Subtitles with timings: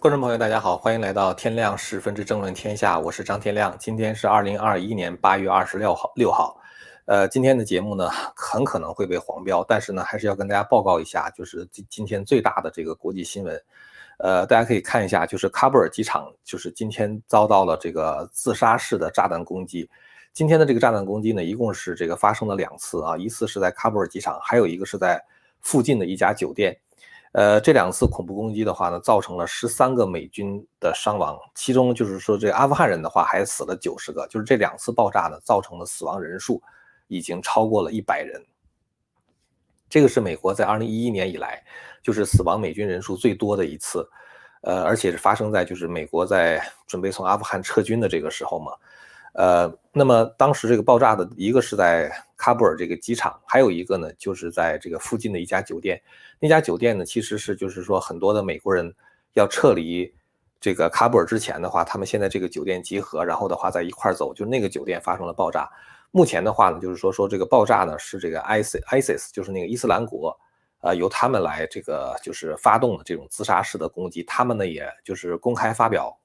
[0.00, 3.76] 观众朋友，大家好，欢迎来到天亮十分之争论天下，我是张天亮。
[3.80, 6.56] 今天是二零二一年八月二十六号，六号。
[7.06, 13.60] 呃，今天的节目呢，很可能会被黄标，但是呢，还是要跟大家报告一下，就是今今天最大的这个国际新闻。
[14.18, 19.90] 呃，大家可以看一下，就是喀布尔机场，就是今天遭到了这个自杀式的炸弹攻击。
[20.32, 25.20] 今天的这个炸弹攻击呢，一共是这个发生了两次啊，一次是在喀布尔机场，还有一个是在
[25.60, 26.78] 附近的一家酒店。
[27.32, 36.62] 呃，这两次恐怖攻击的话呢，造成了十三个美军的伤亡，其中就是说这阿富汗人的话还死了九十个，就是这两次爆炸呢造成的死亡人数
[37.06, 38.42] 已经超过了一百人。
[39.90, 41.62] 这个是美国在二零一一年以来
[42.02, 44.08] 就是死亡美军人数最多的一次，
[44.62, 48.72] 呃，而且是发生在就是美国在准备从阿富汗撤军的这个时候嘛。
[49.34, 56.00] 呃，那么当时这个爆炸的一个是在喀布尔这个机场，还有一个呢，就是在这个附近的一家酒店。
[56.38, 58.94] 那家酒店呢，其实是就是说很多的美国人
[59.34, 60.14] 要撤离
[60.60, 65.68] 这个喀布尔之前的话，他们现在这个酒店集合，然后的话在一块走，就那个酒店发生了爆炸。
[66.12, 70.34] 目前的话呢，就是说说这个爆炸呢是这个 ISIS ISIS 就是那个伊斯兰国，
[70.80, 74.22] 呃，由他们来这个就是发动的这种自杀式的攻击。
[74.22, 76.16] 他们呢也就是公开发表。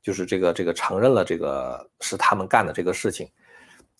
[0.00, 3.28] 就是这个这个承认了这个是他们干的这个事情，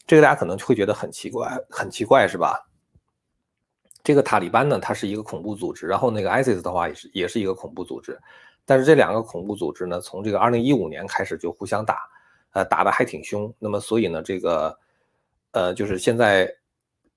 [0.08, 2.58] 这个大家可能会觉得很奇怪，很奇怪是吧？
[4.02, 8.18] 这个塔利班呢，它是一个恐怖组织，然后那个 ISIS 的话也是也是一个恐怖组织，
[8.64, 12.08] 但是这两个恐怖组织呢，从这个二零一五年开始就互相打，
[12.52, 13.52] 呃，打的还挺凶。
[13.58, 14.78] 那么所以呢，这个
[15.50, 16.50] 呃，就是现在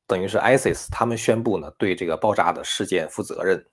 [0.05, 3.65] 等于是 ISIS 他们宣布呢，对这个爆炸的事件负责任。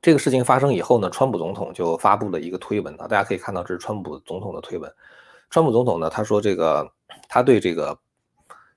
[0.00, 4.90] 这个事情发生以后呢，川普总统就发布了一个推文啊，大家可以看到这是川普总统的推文。
[5.50, 6.88] 川普总统呢，他说这个
[7.28, 7.98] 他对这个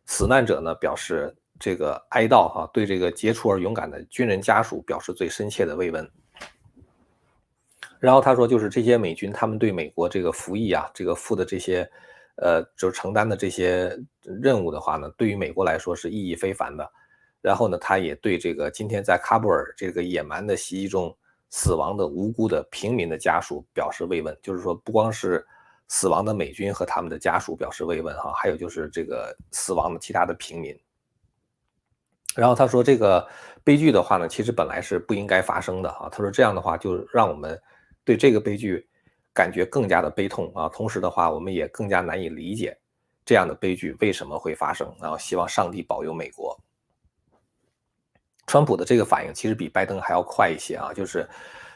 [0.06, 6.10] 死难者呢表示这个哀悼哈，对这个杰出而勇敢的军人家属表示最深切的慰问。
[8.00, 11.90] 然后他说，就是这些美军他们对美国这个服役啊，这个负的这些
[12.36, 16.92] 呃，就是承担的这些任务的话呢，对于美国来说是意义非凡的。
[17.40, 21.16] 然后呢，他也对这个今天在喀布尔这个野蛮的袭击中
[21.50, 24.38] 死亡的无辜的平民的家属表示慰问。
[24.42, 25.46] 就是说，不光是
[25.94, 30.76] 死亡的美军和他们的家属表示慰问哈，还有就是这个死亡的其他的平民。
[32.36, 33.24] 然后他说，这个
[33.64, 36.10] 悲剧的话呢，其实本来是不应该发生的哈。
[36.12, 37.62] 他说这样的话，就让我们
[38.04, 38.90] 对这个悲剧
[39.36, 40.68] 感觉更加的悲痛啊。
[40.68, 42.76] 同时的话，我们也更加难以理解
[43.24, 44.92] 这样的悲剧为什么会发生。
[45.00, 46.60] 然后希望上帝保佑美国。
[48.48, 51.30] 川普的这个反应其实比拜登还要快一些啊，就是，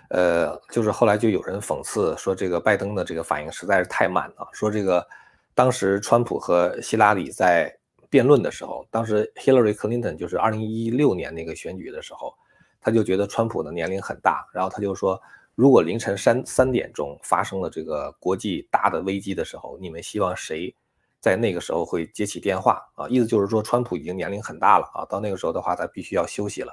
[0.09, 4.47] 呃，就是后来就有人讽刺说，这个拜登的这个反应实在是太慢了。
[4.53, 5.06] 说这个
[5.53, 7.75] 当时川普和希拉里在
[8.09, 12.34] 辩论的时候，当时 Hillary Clinton 就是二零一六年那个选举的时候，
[12.79, 15.22] 他就觉得川普的年龄很大，然后他就说，
[15.56, 20.75] 如果凌晨三三点钟发生了这个国际大的危机的时候，你们希望谁？
[21.19, 26.72] 在那个时候会接起电话啊，意思就是说，川普已经年龄很大了啊，到那个时候的话，他必须要休息了。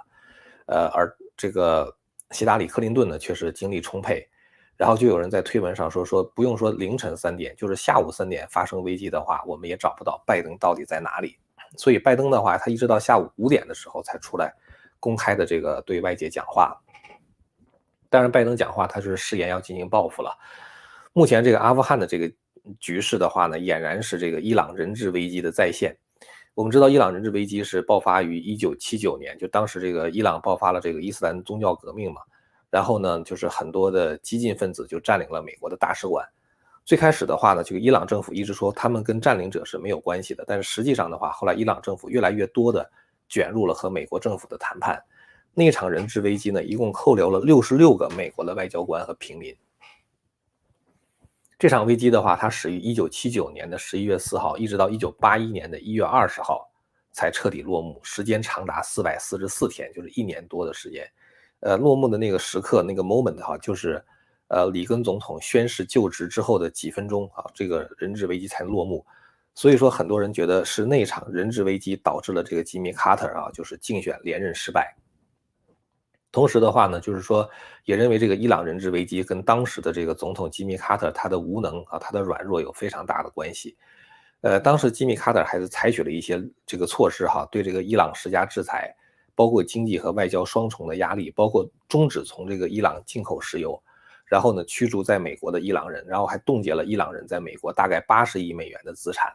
[0.66, 1.96] 呃，而这个
[2.30, 4.26] 希拉里·克林顿呢，确实精力充沛。
[4.76, 11.38] 然后就有人在推文上说，说不用说凌晨三点，就是下午三点发生危机的话，我们也找不到拜登到底在哪里。
[11.76, 14.52] 所以拜登的话，他一直到下午五点的时候才出来
[14.98, 16.76] 公开的这个对外界讲话。
[18.10, 20.36] 当然，拜登讲话他是誓言要进行报复了。
[21.12, 22.32] 目前这个阿富汗的这个。
[22.80, 25.94] 局势的话呢，俨然是这个伊朗人质危机的再现。
[26.54, 32.20] 我们知道，伊朗人质危机是爆发于一九七九年，就当时这个伊朗爆发了这个伊斯兰宗教革命嘛。
[32.70, 36.24] 然后呢，就是很多的激进分子就占领了美国的大使馆。
[36.84, 42.88] 最开始的话呢，这个伊朗政府一直说他们跟占领者是没有关系的，但是实际上的话，后来伊朗政府越来越多的
[43.28, 45.02] 卷入了和美国政府的谈判。
[45.54, 49.52] 那场人质危机呢，一共扣留了六十六个美国的外交官和平民。
[51.64, 56.70] 这场危机的话，它始于一九七九年的十一月四号，一直到一九八一年的一月二十号
[57.10, 61.10] 才彻底落幕，时间长达四百四十四天，就是一年多的时间。
[61.60, 64.04] 呃，落幕的那个时刻，那个 moment 哈，就是
[64.48, 69.02] 呃里根总统宣誓就职之后的几分钟啊，这个人质危机才落幕。
[69.54, 74.94] 所以说，很多人觉得是那场人质危机导致了这个吉米卡特啊，就是竞选连任失败。
[76.34, 77.48] 同时的话呢，就是说，
[77.84, 83.76] 也认为这个伊朗人质危机跟当时的这个总统吉米·卡特他的无能啊，他的软弱有非常大的关系。
[84.40, 88.92] 呃，当时吉米·卡特还是采取了一些这个措施哈，对这个伊朗施加制裁，
[89.36, 93.80] 包括经济和外交双重的压力，包括终止从这个伊朗进口石油，
[94.26, 99.32] 然后呢驱逐在美国的伊朗人，然后还冻结了伊朗人在美国大概八十亿美元的资产。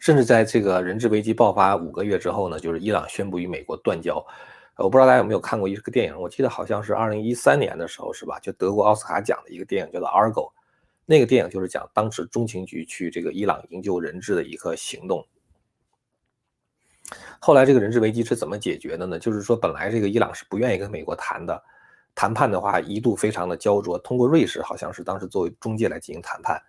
[0.00, 4.20] 甚至在这个人质危机爆发五个月之后呢，就是伊朗宣布与美国断交。
[4.76, 8.38] 我不知道大家有没有看过一个电影，我记得好像是二零一三年的时候，是吧？
[8.40, 10.50] 就得过奥斯卡奖的一个电影，叫做《Argo》。
[11.06, 15.26] 那个电影就是讲当时中情局去这个伊朗营救人质的一个行动。
[17.38, 19.18] 后来这个人质危机是怎么解决的呢？
[19.18, 21.62] 就是说，本来这个伊朗是不愿意跟美国谈的，
[22.14, 26.60] 谈判的话一度非常的焦灼，通过瑞士好像是当时作为中介来进行谈判。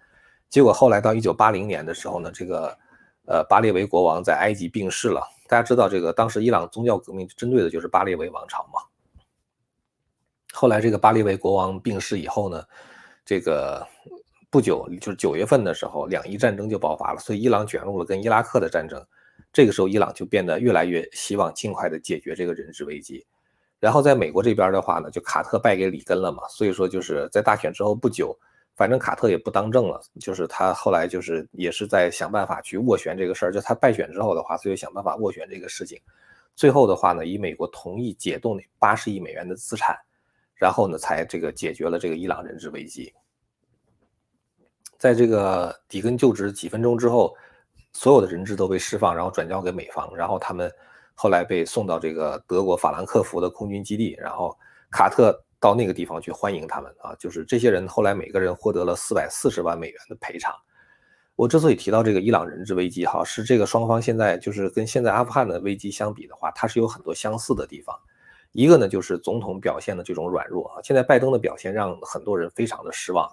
[0.50, 2.78] 结果后来到一九八零年的时候呢，这个
[3.26, 5.22] 呃巴列维国王在埃及病逝了。
[5.48, 8.82] 大家知道，这个当时伊朗宗教革命针对的就是巴列维王朝嘛。
[10.54, 12.64] 后来这个巴列维国王病逝以后呢，
[13.26, 13.88] 这个
[14.50, 19.06] 不久就是九月份的时候，两伊战争就爆发了，所以伊朗卷入了跟伊拉克的战争。
[19.54, 23.26] 这个时候，伊朗就变得越来越希望尽快的解决这个人质危机。
[23.80, 28.38] 然后在美国这边的话呢，就卡特败给里根了嘛，所以说就是在大选之后不久。
[28.78, 33.52] 反正卡特也不当政了，就是他后来就是也是在想办法去斡旋这个事儿。
[33.52, 36.00] 就他败选之后的话，所以想办法斡旋这个事情。
[36.56, 39.98] 最后的话呢，以美国同意解冻那八十亿美元的资产，
[40.54, 43.12] 然后呢才这个解决了这个伊朗人质危机。
[45.00, 47.36] 在这个底根就职几分钟之后，
[47.94, 50.72] 所有的人质都被释放，然后转交给美方，然后他们
[51.16, 54.56] 后来被送到这个德国法兰克福的空军基地，然后
[54.92, 55.36] 卡特。
[55.60, 57.16] 到那个地方去欢迎他们啊！
[57.16, 60.54] 就是这些人后来每个人获得了四百四十万美元的赔偿。
[61.36, 67.96] 我之所以提到这个伊朗人质危机，哈，是这个双方现在就是跟现在阿富汗的危机相比的话，它是有很多相似的地方。
[68.54, 70.82] 一个呢，就是总统表现的这种软弱啊。
[70.84, 73.30] 现在拜登的表现让很多人非常的失望。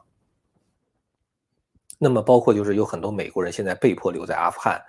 [1.99, 4.83] 那么包括就是有很多美国人现在被迫留在阿富汗，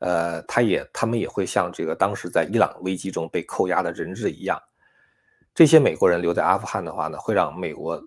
[0.00, 4.60] 呃，他也他们也会像这个当时在伊朗危机中被扣押的人质一样。
[5.58, 8.00] 这些美国人留在阿富汗的话呢，会让美国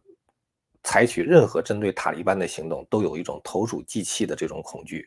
[0.83, 5.06] 采取任何针对塔利班的行动都有一种投鼠忌器的这种恐惧。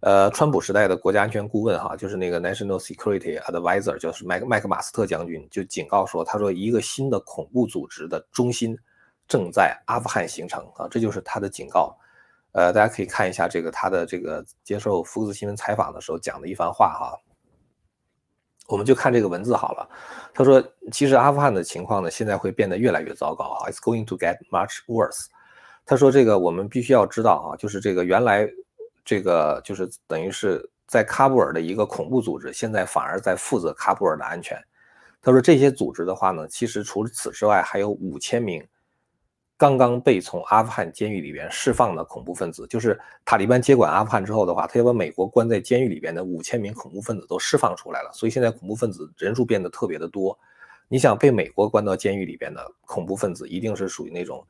[0.00, 8.76] 呃，川普时代的国家安全顾问哈，就是那个 National Security Advisor，就是麦克麦克马斯特将军，就警告说，他说一个新的恐怖组织的中心
[9.28, 11.96] 正在阿富汗形成啊，这就是他的警告。
[12.50, 17.16] 呃，大家可以看一下这个他的这个接受福克斯新闻采访的时候讲的一番话哈。
[18.72, 19.86] 我们就看这个文字好了。
[20.32, 25.26] 他说：“其实阿富汗的情况呢，现在会变得越来越糟糕啊，It's going to get much worse。”
[25.84, 28.48] 他说：“这个我们必须要知道啊，就是这个原来
[29.04, 34.58] 这个就是等于是在喀布尔的一个恐怖组织，现在反而在负责喀布尔的安全。”
[35.20, 38.66] 他说：“这些组织的话呢，其实除此之外，还有五千名。”
[39.62, 48.10] 刚刚被从阿富汗监狱里边释放的恐怖分子，就是塔利班接管阿富汗之后的话，他要把美国关在监狱里边的五千名恐怖分子都释放出来了。
[48.12, 50.36] 所以现在恐怖分子人数变得特别的多。
[50.88, 54.44] 你想被美国关到监狱里边的恐怖分子，一定是属于那种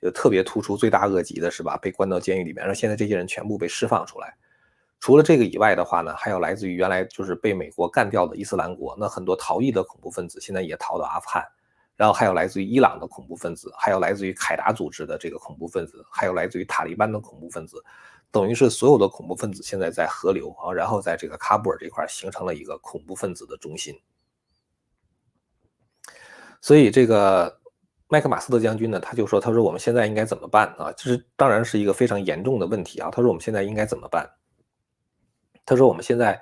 [0.00, 1.76] 就特别突出、罪大恶极的，是吧？
[1.76, 4.34] 被关到监狱里边，然后现在这些人全部被释放出来。
[5.00, 11.44] 除了这个以外的话呢，还有来自于原来就是被美国干掉的伊斯兰国，那很多逃逸的恐怖分子现在也逃到阿富汗。
[11.96, 17.82] 然后还有来自于伊朗的恐怖分子，还有来自于凯达组织的这个恐怖分子，还有来自于塔利班的恐怖分子，
[18.30, 23.98] 等于是所有的恐怖分子现在在合流啊，然后在这个喀布尔这块形成了一个恐怖分子的中心。
[26.60, 27.60] 所以这个
[28.08, 30.92] 麦克马斯特将军呢，他就说：“他说我们现在应该怎么办啊？
[30.92, 33.10] 这是当然是一个非常严重的问题啊。
[33.10, 34.30] 他说我们现在应该怎么办？
[35.64, 36.40] 他说我们现在。”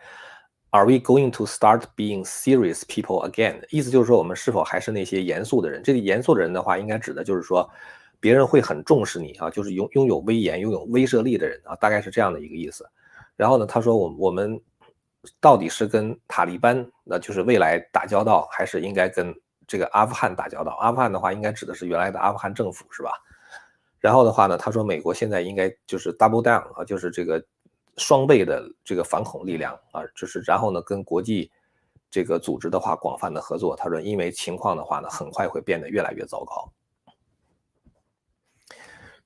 [0.75, 3.63] Are we going to start being serious people again？
[3.71, 5.81] 意思就是说，我们是否还是那些严肃的人？
[5.85, 7.71] 这里严肃的人的话，应该指的就是说，
[8.19, 12.85] 别人会很重视你啊，就是拥拥有威严、拥有威慑力的人啊，大概是这样的一个意思。
[13.37, 14.61] 然后呢，他说，我我们
[15.41, 19.33] 到底是跟塔利班，那就是未来打交道，还是应该跟
[19.69, 20.73] 这个阿富汗打交道？
[20.81, 23.13] 阿富汗的话，应该指的是原来的阿富汗政府，是吧？
[24.01, 27.41] 然后的话呢，他说，美国现在应该就是 double down 啊，就是这个。
[27.97, 31.51] 双倍的这个反恐力量啊，就是然后呢，跟国际
[32.11, 33.77] 这个组织的话广泛的合作。
[33.77, 36.71] 他说，因为情况的话呢，很快会变得越来越糟糕。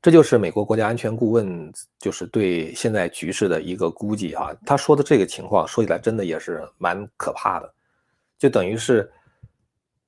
[0.00, 4.54] 这就是美国国家安全顾问就是对现在局势的一个估计啊。
[4.64, 7.74] 他说的这个情况说起来真的也是蛮可怕的，
[8.38, 9.10] 就等于是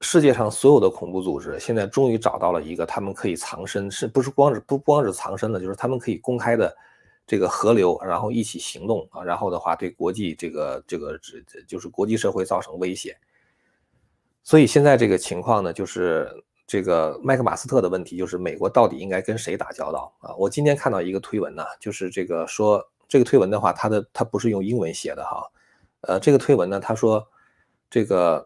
[0.01, 6.77] 世界上所有的恐怖组织现在终于找到了一个他们可以藏身，是不是光是不光是藏身了，就是他们可以公开的。
[7.31, 13.17] 这个河流，然后一起行动啊，然后的话对国际这个这个这就是国际社会造成威胁。
[14.43, 16.29] 所以现在这个情况呢，就是
[16.67, 20.35] 这个麦克马斯特的问题，就是美国到底应该跟谁打交道啊？
[20.35, 25.49] 我今天看到一个推文呢，就是这个说这个推文的话，它的它不是用英文写的哈，
[26.01, 27.25] 呃，这个推文呢，他说
[27.89, 28.45] 这个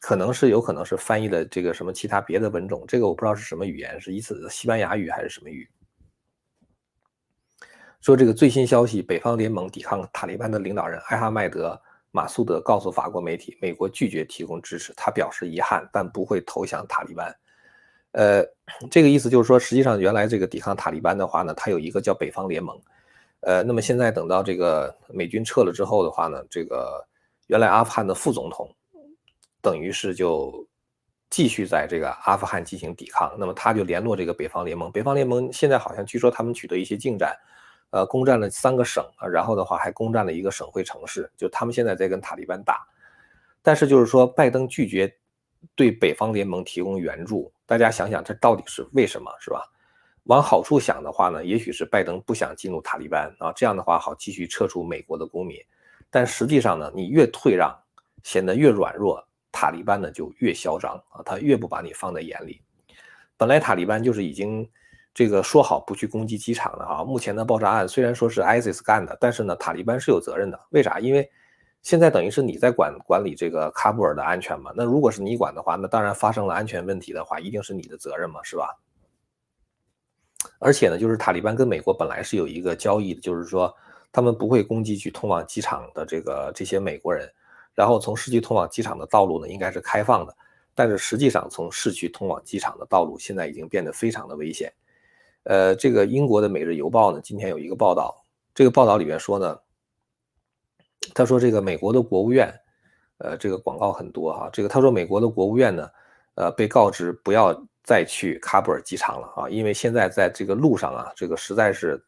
[0.00, 5.66] 可能是有可能是翻译的这个什么其他别的文种，这个我不知道是什么语言，是一次西班牙语还是什么语？
[8.00, 17.34] 说这个最新消息，北方联盟抵抗塔利班的领导人艾哈迈德马苏德告诉法国媒体，美国拒绝提供支持，他表示遗憾，但不会投降塔利班。
[18.12, 18.42] 呃，
[18.90, 22.80] 这个意思就是说，实际上原来这个抵抗塔利班的话呢，它有一个叫北方联盟。
[23.40, 27.06] 呃，那么现在等到这个美军撤了之后的话呢，这个
[27.48, 28.68] 原来阿富汗的副总统，
[29.60, 30.66] 等于是就
[31.30, 33.32] 继续在这个阿富汗进行抵抗。
[33.38, 37.36] 那么他就联络这个北方联盟，北方联盟现在好像据说他们取得一些进展，
[37.90, 42.86] 呃，攻占了三个省，然后的话还攻占了一个省会城市，就他们现在在跟塔利班打。
[43.62, 45.12] 但是就是说，拜登拒绝
[45.74, 49.62] 对北方联盟提供援助，大家想想这到底是为什么，是吧？
[50.24, 55.58] 往好处想的话呢，也许是拜登不想进入塔利班啊，这样的话好继续撤出美国的公民。
[56.10, 57.74] 但实际上呢，你越退让，
[58.22, 62.60] 显得越软弱，塔利班呢就越嚣张啊，他越不把你放在眼里。
[63.38, 64.68] 本来塔利班就是已经
[65.14, 70.60] 这个说好不去攻击机场的啊，目前的爆炸案虽然说是 ISIS 干的，但是呢，塔利班是有责任的。
[70.70, 71.00] 为啥？
[71.00, 71.28] 因为
[71.82, 74.72] 现在等于是你在管管理这个喀布尔的安全嘛。
[74.76, 78.78] 那如果是你管的话，那当然发生了安全问题的话，一定是你的责任嘛，是吧？
[80.60, 83.74] 而且呢，就是塔利班跟美国本来是有一个交易的，就是说
[84.12, 87.28] 他们不会攻击去通往机场的这个这些美国人，
[87.74, 90.36] 然后从市区通往机场的道路呢应该是开放的，
[90.74, 94.72] 但是实际上从市区通往机场的道路现在已经变得非常的危险。
[95.48, 98.14] 呃，这个英国的《每日邮报》呢今天有一个报道，
[98.54, 99.58] 这个报道里面说呢，
[101.14, 102.52] 他说这个美国的国务院，
[103.16, 105.90] 呃，这个广告很多哈，这个他说美国的国务院呢，
[106.34, 107.58] 呃，被告知不要。
[107.84, 111.98] 再去喀布尔机场了啊，因为现在在这个路上啊，这个实在是，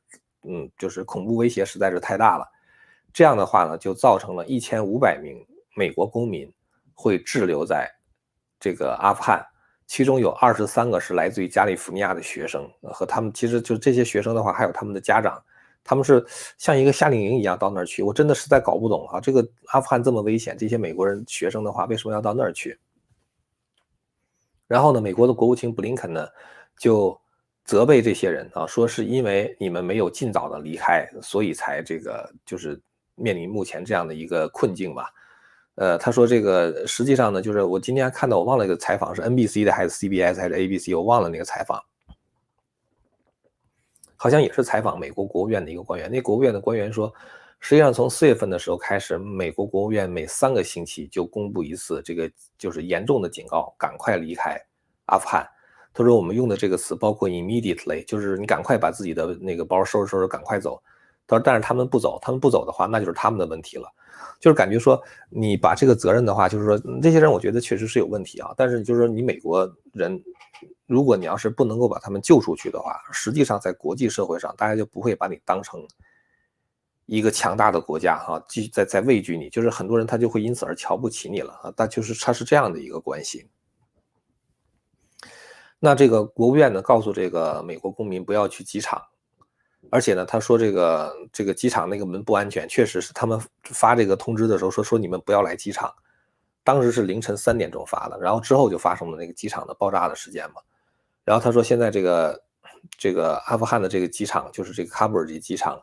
[0.43, 2.47] 嗯，就是恐怖威胁实在是太大了。
[3.15, 5.43] 这样的话呢，就造成了一千五百名
[5.75, 6.53] 美国公民
[6.93, 7.91] 会滞留在
[8.59, 9.43] 这个阿富汗，
[9.91, 15.43] 其中有二十三个是来自于加利福尼亚的学生，和他们其实就这些学生的话，还有他们的家长，
[15.83, 16.25] 他们是
[16.59, 18.01] 像一个夏令营一样到那儿去。
[18.01, 22.79] 我真的实在搞不懂啊，这个阿富汗这么危险，这些美国人学生的话，为什么要到那儿去？
[24.69, 26.25] 然后呢，美国的国务卿布林肯呢，
[26.79, 27.21] 就
[27.65, 32.81] 责备这些人啊，说是因为你们没有尽早的离开，所以才这个就是
[33.17, 35.13] 面临目前这样的一个困境吧。
[35.81, 41.83] 呃，他说这个实际上呢，就是我今天看到我忘了一个采访是 NBC 的还是 CBS 还是 ABC，我忘了那个采访，
[44.15, 46.11] 好像也是采访美国国务院的一个官员。
[46.11, 47.11] 那国务院的官员说，
[47.61, 54.61] 实际上从四月份的时候开始，美国国务院每三个星期就公布一次这个就是严重的警告，赶快离开。
[55.07, 55.49] 阿富汗，
[55.95, 60.79] 他说我们用的这个词包括 immediately，就是你赶快把自己的那个包收拾收拾，赶快走。
[61.27, 63.91] 他说，但是他们不走，他们不走的话，那就是他们的问题了。
[64.41, 68.53] 就是感觉说，你把这个责任的话，就是说这些人，我觉得确实是有问题啊。
[68.57, 70.21] 但是就是说，你美国人，
[70.87, 75.87] 如果你要是不能够把他们救出去的话，实际上在国际社会上，大家就不会把你当成
[77.05, 79.51] 一个强大的国家哈，继续在在畏惧你。
[79.51, 81.73] 就是很多人他就会因此而瞧不起你了啊。
[81.77, 83.47] 但就是他是这样的一个关系。
[85.79, 89.03] 那这个国务院呢，告诉这个美国公民不要去机场，
[89.89, 95.93] 而且呢，他说这个这个机场那个门不安全，确实是他们发这个通知的时候说说你们不要来机场，
[96.63, 100.61] 当时是凌晨三点钟发的，然后之后就发生了那个机场的爆炸的事件嘛。
[101.25, 102.43] 然后他说现在这个
[102.99, 105.81] 这个阿富汗的这个机场，就是这个喀布尔这机场，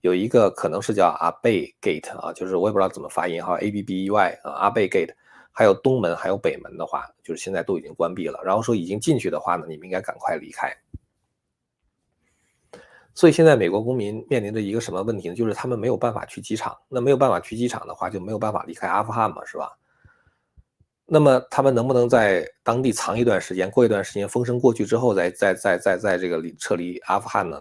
[0.00, 5.14] 有一个可能是叫阿贝 gate 啊，就是我也不知道怎么发音哈 A B B Y 啊，阿贝 gate。
[5.52, 8.40] 还有东门，还有北门的话，就是现在都已经关闭了。
[8.44, 10.72] 然后说已经进去的话呢，你们应该赶快离开。
[13.14, 15.34] 所以现在美国公民面临着一个什么问题呢？
[15.34, 16.76] 就是他们没有办法去机场。
[16.88, 19.70] 那没有办法去机场的话，就没有办法离开阿富汗嘛，是吧？
[21.06, 27.60] 那么他们能不能在当地藏一段时间，过一段时间风声过去之后，再再再再在这个离撤离阿富汗呢？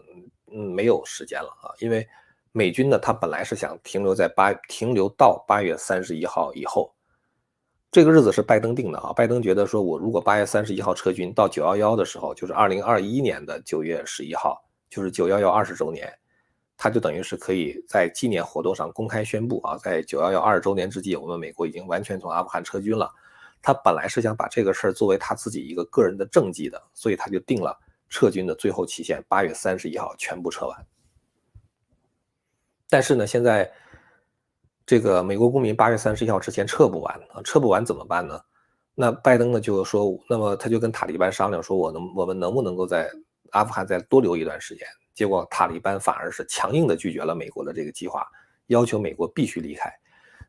[0.54, 2.08] 嗯，没有时间了啊，因为
[2.52, 6.94] 美军呢，他本来是想停留在八停留到八月三十一号以后。
[7.92, 16.12] 这个日子是拜登定的啊，拜登觉得说，我如果八月三十一号撤军，到九幺幺的时候，就是二零二一年的九月十一号，就是九幺幺二十周年，
[16.76, 23.10] 他就等于是可以在纪念活动上公开宣布啊，在九幺幺二十周年之际，我们美国已经完全从阿富汗撤军了。
[23.62, 27.78] 他本来是想把这个事儿作为他自己一个个人的政绩的，所以他就定了
[28.10, 30.86] 撤军的最后期限，八月三十一号全部撤完。
[32.90, 33.72] 但是呢，现在。
[34.86, 38.42] 这个美国公民八月三十一号之前撤不完啊，撤不完怎么办呢？
[38.96, 43.08] 那拜登呢就说，那么他就跟塔利班商量说，我能我们能不能够在
[43.52, 44.88] 阿富汗再多留一段时间？
[45.14, 48.26] 结果塔利班反而是强硬的拒绝了美国的这个计划，
[48.68, 49.92] 要求美国必须离开。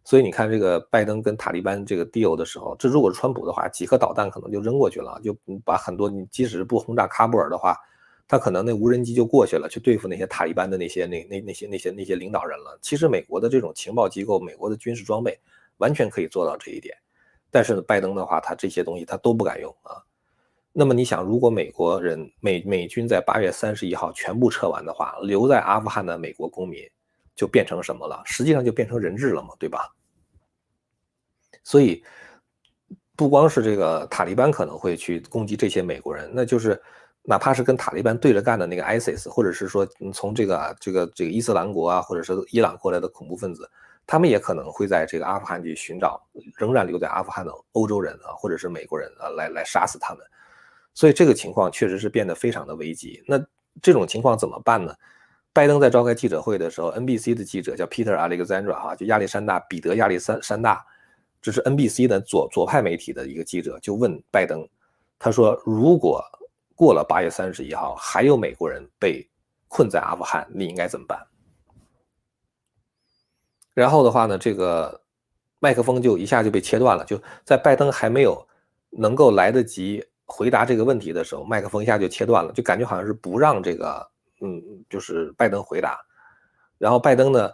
[0.04, 7.76] 所以你看这个拜登跟塔利班这个 deal 的时候，这如果是川普的话，几颗导弹可能就扔过去了，就把很多你即使不轰炸喀布尔的话，
[8.26, 12.78] 他可能那无人机就过去了，去对付那些塔利班的那些那那那些那些那些领导人了。
[12.80, 15.38] 其实美国的这种情报机构，美国的军事装备
[15.78, 16.96] 完全可以做到这一点，
[17.50, 20.00] 但是呢，拜登的话，他这些东西他都不敢用啊。
[20.72, 26.82] 那么你想，如果美国人美美军在八月三十一号全部撤完的话，留在阿富汗的美国公民
[27.34, 28.22] 就变成什么了？
[28.24, 29.94] 实际上就变成人质了嘛，对吧？
[31.62, 32.02] 所以
[33.16, 36.80] 不光是这个塔利班可能会去攻击这些美国人，那就是。
[37.22, 43.70] 哪怕是跟塔利班对着干的那个 ISIS，或者是说从这个这个这个伊斯兰国啊，或者是伊朗过来的恐怖分子，
[44.06, 46.18] 他们也可能会在这个阿富汗去寻找
[46.56, 50.26] 仍然留在阿富汗的欧洲人啊，或者是美国人啊，来来杀死他们。
[51.00, 53.24] 所以这个情况确实是变得非常的危急。
[53.26, 53.42] 那
[53.80, 54.94] 这种情况怎么办呢？
[55.50, 60.84] 拜登在召开记者会的时候，NBC 的记者叫 Peter Alexandra 哈，就亚历山大彼得亚历山山大，
[61.40, 64.68] 这是 NBC 的左左派媒体的一个记者，就问拜登，
[65.18, 66.22] 他说如果
[66.74, 69.26] 过了八月三十一号，还有美国人被
[69.68, 71.18] 困在阿富汗，你应该怎么办？
[73.72, 75.00] 然后的话呢，这个
[75.60, 77.06] 麦克风就一下就被切断了。
[77.06, 78.46] 就在拜登还没有
[78.90, 84.08] 能够来得及回答这个问题的时候，麦克风一下就切断了，就感觉好像是不让这个，
[84.40, 85.98] 嗯，就是拜登回答。
[86.78, 87.50] 然后拜登呢，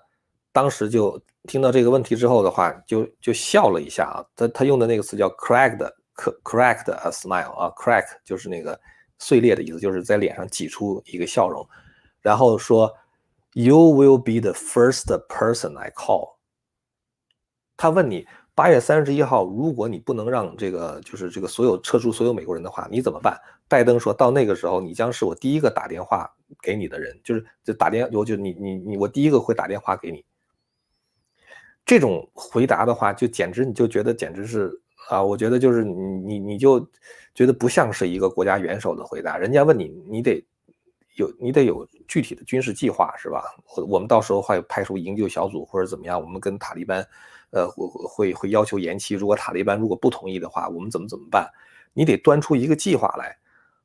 [0.52, 8.78] 当时就听到这个问题之后的话，就就笑了一下啊，他他用的那个词叫 cracked，cracked a smile 啊，crack 就是那个。
[9.18, 11.66] 碎裂的意思就是在脸上挤出一个笑容，
[12.20, 12.94] 然后说
[13.54, 16.34] ，You will be the first person I call。
[17.78, 18.26] 他问你，
[18.56, 23.38] 八月三十一号，如果你不能让这个就是这个所有撤出所有美国人的话，你怎么办？
[23.68, 26.28] 拜登说到那个时候，你将是我第一个打电话
[26.62, 30.24] 给你的人，就是就打电，我就你你你，我第一个会打电话给你。
[31.84, 34.80] 这种回答的话，就简直你就觉得简直是。
[35.10, 36.80] 啊，我觉得就是你你你就
[37.32, 39.36] 觉得不像是一个国家元首的回答。
[39.36, 40.44] 人家问你，你得
[41.14, 43.44] 有你得有具体的军事计划，是吧？
[43.86, 46.20] 我们到时候会派出营救小组或者怎么样？
[46.20, 47.06] 我们跟塔利班，
[47.50, 49.14] 呃，会会会要求延期。
[49.14, 51.48] 如果塔利班如果不同意的话，我们怎么怎么办？
[51.92, 53.36] 你得端出一个计划来。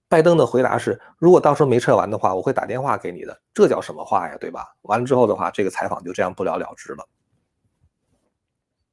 [0.08, 3.42] 拜登的回答是：如果到时候没撤完的话，我会打电话给你的。
[3.54, 4.38] 这叫什么话呀？
[4.40, 4.76] 对吧？
[4.82, 7.08] 完了之后的话，这个采访就这样不了了之了。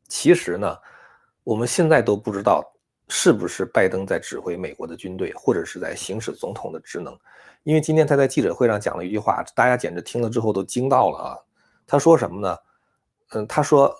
[0.09, 0.77] 其实呢。
[1.45, 2.63] 我们现在都不知道
[3.09, 7.19] 是不是拜登在指挥美国的军队，或者是在行使总统的职能，
[7.63, 11.39] 因为今天他在记者会上讲了一句话，大家简直听了之后都惊到了啊！
[11.87, 12.55] 他说什么呢？
[13.31, 13.97] 嗯，他说，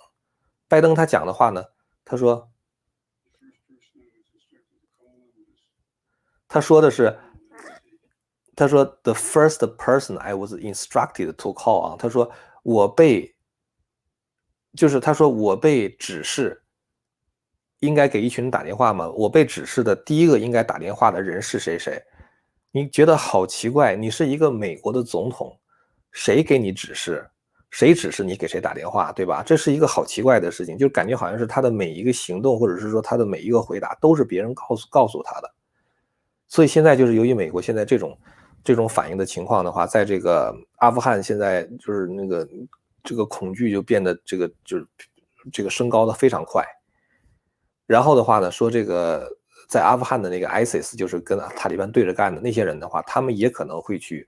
[0.69, 1.61] 拜登他讲的话呢，
[2.05, 2.49] 他说，
[6.47, 7.19] 他说的是，
[8.55, 12.31] 他说 the first person I was instructed to call 啊，他说
[12.63, 13.35] 我被，
[14.77, 16.63] 就是他说我被指示。
[17.81, 19.09] 应该给一群人打电话吗？
[19.11, 21.79] 我被指示的第一个应该打电话的人是谁？
[21.79, 21.97] 谁？
[22.71, 23.95] 你觉得好奇怪？
[23.95, 25.57] 你是一个美国的总统，
[26.11, 27.25] 谁给你指示？
[27.71, 29.11] 谁指示你给谁打电话？
[29.11, 29.43] 对吧？
[29.45, 35.53] 这是一个好奇怪的事情，就感觉好像是他的每一个行动，或者是说他的每一个回答，都是别人告诉告诉他的。
[36.47, 38.17] 所以现在就是由于美国现在这种
[38.63, 42.47] 这种反应的情况的话，在这个阿富汗现在就是那个
[43.03, 44.87] 这个恐惧就变得这个就是
[45.53, 46.65] 这个升高的非常快。
[47.85, 49.29] 然后的话呢，说这个
[49.67, 54.27] 在阿富汗的那个 ISIS，就是跟塔利班对着干的那些人的话，他们也可能会去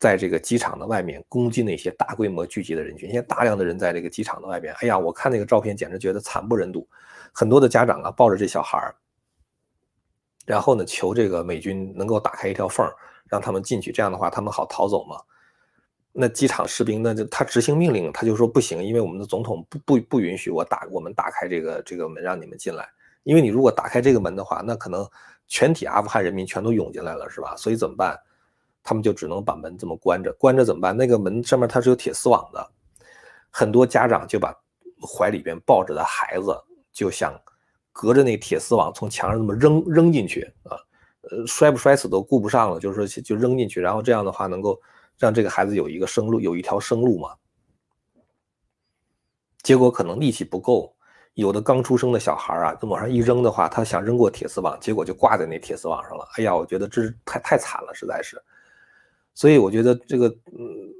[0.00, 3.10] 在这个机场的外面攻击那些大规模聚集的人群。
[3.10, 6.88] 现在大量的人在这个机场的外边，哎呀，我看那个照片简直觉得惨不忍睹。
[7.32, 8.94] 很多的家长啊抱着这小孩儿，
[10.46, 12.84] 然后呢求这个美军能够打开一条缝
[13.28, 15.20] 让他们进去，这样的话他们好逃走嘛。
[16.12, 22.88] 那机场士兵那就他执行命令，他就说不行，因为我们的总统不不不允许我打我们打开这个这个门让你们进来，
[23.22, 25.08] 因为你如果打开这个门的话，那可能
[25.46, 27.54] 全体阿富汗人民全都涌进来了，是吧？
[27.56, 28.18] 所以怎么办？
[28.82, 30.96] 他们就只能把门这么关着，关着怎么办？
[30.96, 32.70] 那个门上面它是有铁丝网的，
[33.50, 34.54] 很多家长就把
[35.00, 36.56] 怀里边抱着的孩子
[36.92, 37.32] 就想
[37.92, 40.76] 隔着那铁丝网从墙上这么扔扔进去啊，
[41.30, 44.80] 呃，摔不摔死都顾不上了，就是说就扔进去，然后这样的话能够。
[45.18, 47.36] 让这个孩子有一个生路，有一条生路嘛？
[49.62, 50.96] 结果可能力气不够，
[51.34, 56.26] 有的刚出生的小孩啊，往上一扔的话，他想扔过铁丝网，结果就挂在那铁丝网上了。
[56.38, 58.42] 哎呀，我觉得这是太太惨了，实在是。
[59.34, 60.92] 所以我觉得这个，嗯，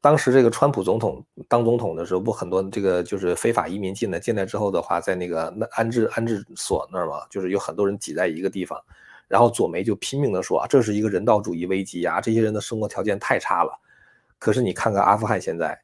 [0.00, 8.80] 当时这个川普总统当总统的时候，不很多这个就是非法移民进来，进来之后的话，在那个那安置安置所那儿嘛，就是有很多人挤在一个地方。
[9.26, 13.78] 然后左媒就拼命的说啊，这是一个人道主义危机呀，这些人的生活条件太差了。
[14.38, 15.78] 可是你看看阿富汗现在，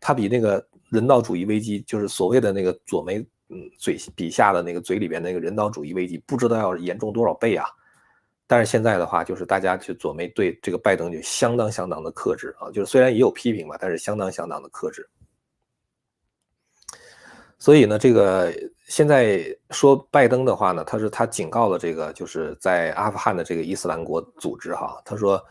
[0.00, 3.18] 他比那个人道主义危机，就是所谓的那个左媒
[3.48, 7.66] 嗯嘴笔下的那个嘴里边那个人道主义危机，不知道要严重多少倍啊。
[8.46, 15.08] 但是现在的话，就是大家就左媒对这个拜登就相当相当的克制啊，就是虽然也有批评吧，但是相当相当的克制。
[17.58, 18.52] 所以呢，这个
[18.86, 25.42] 现在说拜登的话呢，他是他警告了这个就是在阿富汗的这个伊斯兰国组织哈，他说，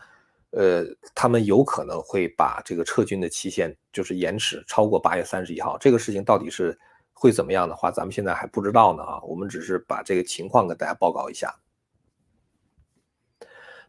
[0.50, 0.84] 呃，
[1.16, 5.76] 他们有可能会把这个撤军的期限就是延迟超过八月三十一号。
[5.78, 6.78] 这个事情到底是
[7.12, 11.52] 会怎么样的话，咱们现在还不知道呢啊，我们只是把这个情况跟大家报告一下。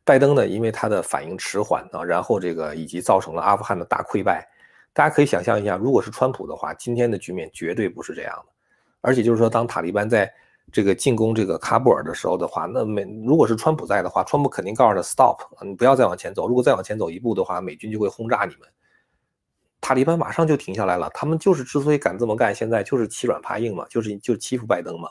[0.06, 4.48] 拜登呢，因为他的反应迟缓啊，然后这个以及造成了阿富汗的大溃败，
[4.94, 8.54] 大家可以想象一下，如果是川普的话，今天的局面绝对不是这样的。
[9.02, 10.32] 而且就是说，当塔利班在
[10.72, 18.70] 这个进攻这个喀布尔的时候的话，那美如果是川普在的话，川普肯定告诉他 stop，你不要再往前走，如果再往前走一步的话，美军就会轰炸你们。
[19.82, 25.10] 塔利班马上就停下来了，他们就是之所以敢这么干，现在就是欺软怕硬嘛，就是就欺负拜登嘛。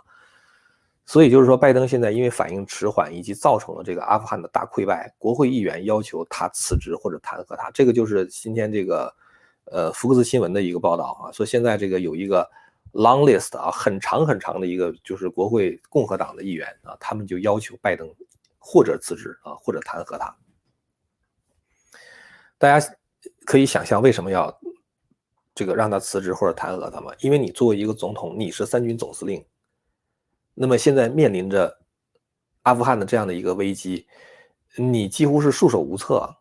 [1.06, 7.70] 所以就是说，拜登现在因为反应迟缓，以及造成了这个阿富汗的大溃败，国会议员要求他辞职或者弹劾他。
[7.72, 9.14] 这个就是今天这个，
[9.66, 12.48] 呃，福克斯新闻的一个报道啊，说现在这个有一个
[12.92, 18.08] long list 啊，很长很长的一个，就是国会共和党的议员啊，他们就要求拜登
[18.58, 20.34] 或者辞职啊，或者弹劾他。
[22.56, 22.94] 大家
[23.44, 24.58] 可以想象为什么要
[25.54, 27.12] 这个让他辞职或者弹劾他吗？
[27.20, 29.44] 因为你作为一个总统，你是三军总司令。
[30.54, 31.78] 那么现在面临着
[32.62, 34.06] 阿富汗的这样的一个危机，
[34.76, 36.34] 你几乎是束手无策，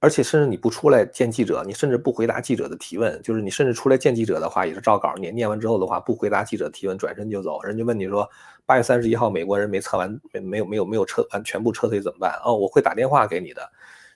[0.00, 7.62] 而且甚至你不出来见记者，你甚至不回答记者的提问，就是你甚至出来见记者的话也是照稿念，念完之后的话不回答记者提问，转身就走。
[7.62, 8.28] 人家问你说
[8.66, 12.40] 八月三十一号美国人没撤完，没没有没有没有撤完全部撤退怎么办？
[12.44, 13.62] 哦，我会打电话给你的，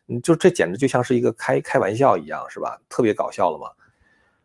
[0.07, 2.81] 你就这简直就像是一个开开玩笑一样，是吧？
[2.89, 3.69] 特别搞笑了嘛。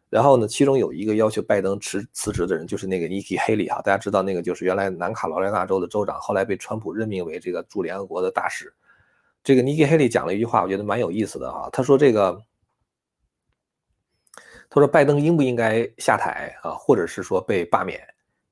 [0.09, 8.73] 然后呢，其中有一个要求拜登辞辞职的人，就是那个 Nikki Haley 哈，大家知道那个就是原来南卡罗来纳州的州长，后来被川普任命为这个驻联合国的大使。
[9.43, 11.69] 这个 Nikki Haley 讲了一句话，我觉得蛮有意思的哈。
[11.71, 12.43] 他说这个，
[14.67, 18.01] 他说拜登应不应该下台啊，或者是说被罢免，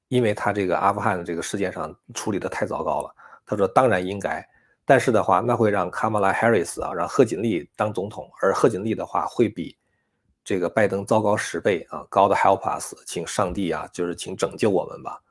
[0.09, 3.11] 因为他这个阿富汗的这个事件上处理的太糟糕了。
[3.47, 4.47] 他说当然应该，
[4.85, 9.75] 但是的话，那会让卡马拉哈里斯啊，让贺锦丽当总统，而贺锦丽的话会比。
[10.47, 15.21] 这个拜登糟糕十倍啊！God help us，请上帝啊，就是请拯救我们吧。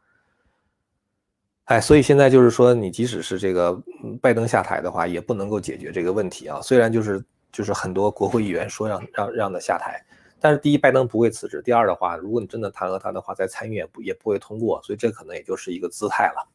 [1.65, 3.75] 哎，所以现在就是说，你即使是这个
[4.21, 6.61] 拜登下台的话，也不能够解决这个问题啊。
[6.61, 10.05] 虽然就是就是很多国会议员说让让让他下台，
[10.39, 16.47] 但是第一，拜登不会辞职；第二的话，如果你真的弹劾他的话，在参议院不也不会通过，所以这可能也就是一个姿态了。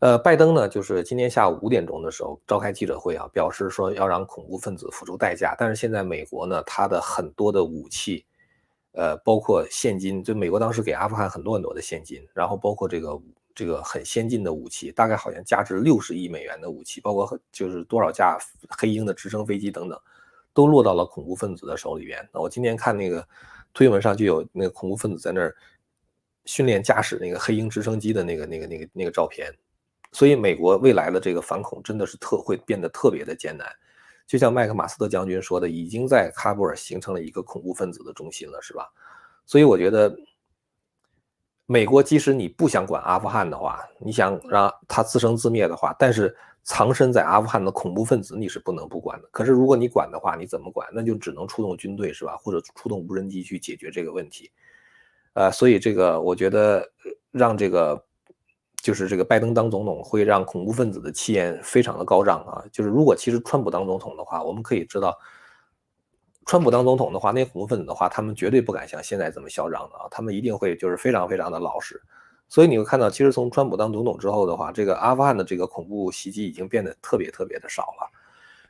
[0.00, 5.56] 呃，拜登呢，就是今天下午五点钟的时候召开记者会啊，表示说要让恐怖分子付出代价。
[5.58, 8.26] 但是现在美国呢，它的很多的武器，
[8.92, 13.18] 呃，包括现金，就美国当时给阿富汗很多很多的现金，然后包括这个
[13.54, 18.36] 这个很先进的武器，大概好像价值六十亿美元的武器，包括就是多少架
[18.68, 19.98] 黑鹰的直升飞机等等，
[20.52, 22.28] 都落到了恐怖分子的手里边。
[22.34, 23.26] 那我今天看那个
[23.72, 25.56] 推文上就有那个恐怖分子在那儿
[26.44, 29.50] 训练驾驶那个黑鹰直升机的那个那个那个那个照片。
[30.16, 33.70] 所以，美国未来的这个反恐真的是特会变得特别的艰难，
[34.26, 38.90] 就像麦克马斯特将军说的，已经在喀布尔形成了一个恐怖分子的中心了，是吧？
[39.44, 40.16] 所以，我觉得，
[41.66, 49.28] 美国即使你不想管阿富汗的话，你想让他自生自灭的话，但是藏身在阿富汗的恐怖分子你是不能不管的。
[49.30, 50.88] 可是，如果你管的话，你怎么管？
[50.94, 52.38] 那就只能出动军队，是吧？
[52.38, 54.50] 或者出动无人机去解决这个问题。
[55.34, 56.90] 呃，所以这个我觉得
[57.32, 58.02] 让这个。
[58.86, 62.62] 就是这个拜登当总统会让恐怖分子的气焰非常的高涨啊！
[62.70, 65.18] 就是如果其实川普当总统的话，我们可以知道，
[66.44, 70.06] 川普当总统的话，那恐怖分子的话，他们绝对不敢像现在这么嚣张的啊！
[70.08, 72.00] 他们一定会就是非常非常的老实。
[72.48, 78.08] 所以你会看到，其实从川普当总统之后的话，这个阿富汗的这个恐怖袭击已经变得特别特别的少了。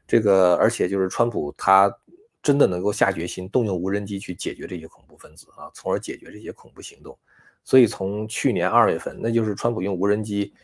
[0.07, 1.95] 这个而且就是川普他
[2.43, 7.19] 真的能够下决心动用无人机去解决这些恐怖分子啊，从而解决这些恐怖行动。
[7.67, 10.55] 所以从去年二月份，那就是川普用无人机，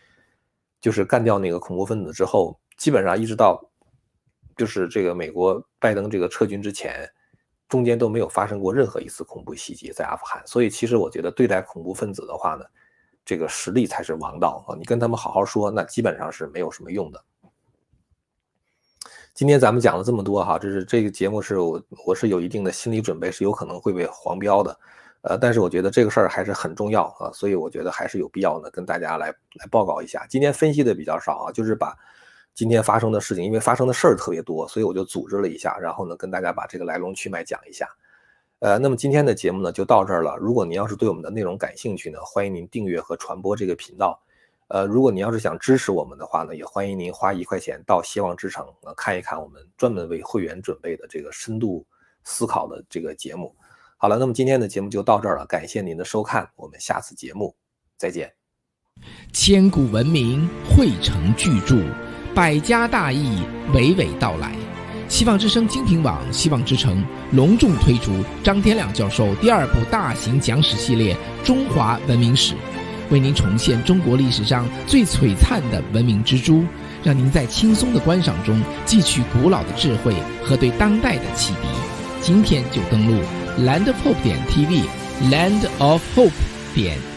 [0.81, 3.61] 就是干掉那个恐怖分子之后，基本上一直到，
[4.57, 7.11] 就是这个美国拜登这个撤军之前，
[7.69, 10.41] 中间都没有发生过任何一次恐怖袭击在阿富汗。
[10.47, 12.65] 所以其实我觉得对待恐怖分子的话呢，
[13.25, 14.77] 这个实力才是王道啊！
[14.79, 17.25] 你跟他们好好说，那基本上是没有什么用的。
[19.35, 24.79] 今天咱们讲了这么多哈，这是这个节目是我我是有一定的心理准备，是有可能会被黄标的。
[25.22, 30.26] 呃，但是我觉得这个事儿还是很重要啊，所以我觉得还是有必要呢，跟大家来来报告一下。
[30.28, 31.96] 今天分析的比较少啊，就是把
[32.54, 37.88] 今天发生的事情，因为发生的事儿特别多，所以我就组织了一下，然后呢，跟大家把这个来龙去脉讲一下。
[38.58, 40.37] 呃，那么今天的节目呢就到这儿了。
[40.38, 44.20] 如果您要是对我们的内容感兴趣呢，欢迎您订阅和传播这个频道。
[44.68, 51.87] 呃，如果您要是想支持我们的话呢，也欢迎您花一块钱到希望之城看一看我们专门为会员准备的这个深度
[52.24, 53.54] 思考的这个节目。
[54.03, 57.55] 好了，那么今天的节目就到这儿了，感谢您的收看，我们下次节目
[57.97, 58.33] 再见。
[59.33, 61.77] 千古文明汇成巨著，
[62.35, 64.57] 百家大义娓娓道来。
[65.09, 68.12] 希望之声精品网、希望之城隆重推出
[68.43, 71.15] 张天亮教授第二部大型讲史系列
[71.47, 72.55] 《中华文明史》，
[73.09, 76.65] 为您重现中国历史上最璀璨的文明之珠，
[77.05, 80.12] 让您在轻松的观赏中汲取古老的智慧
[80.43, 81.69] 和对当代的启迪。
[82.21, 83.23] 今天就登录。
[83.59, 86.33] Land of Hope 点 TV，Land of Hope
[86.75, 87.12] 点